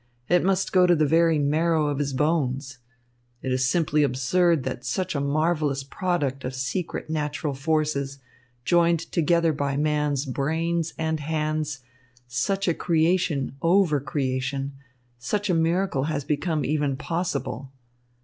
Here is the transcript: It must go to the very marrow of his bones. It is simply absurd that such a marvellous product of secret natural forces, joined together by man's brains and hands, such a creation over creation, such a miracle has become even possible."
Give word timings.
It 0.27 0.43
must 0.43 0.73
go 0.73 0.87
to 0.87 0.95
the 0.95 1.05
very 1.05 1.37
marrow 1.37 1.85
of 1.85 1.99
his 1.99 2.11
bones. 2.11 2.79
It 3.43 3.51
is 3.51 3.69
simply 3.69 4.01
absurd 4.01 4.63
that 4.63 4.83
such 4.83 5.13
a 5.13 5.19
marvellous 5.21 5.83
product 5.83 6.43
of 6.43 6.55
secret 6.55 7.07
natural 7.07 7.53
forces, 7.53 8.17
joined 8.65 8.97
together 9.11 9.53
by 9.53 9.77
man's 9.77 10.25
brains 10.25 10.95
and 10.97 11.19
hands, 11.19 11.81
such 12.27 12.67
a 12.67 12.73
creation 12.73 13.55
over 13.61 13.99
creation, 13.99 14.73
such 15.19 15.51
a 15.51 15.53
miracle 15.53 16.05
has 16.05 16.23
become 16.23 16.65
even 16.65 16.97
possible." 16.97 17.71